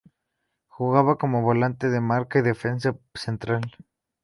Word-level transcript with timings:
Jugaba 0.67 1.15
como 1.19 1.43
volante 1.43 1.91
de 1.91 2.01
marca 2.01 2.39
y 2.39 2.41
defensa 2.41 2.97
central. 3.13 3.61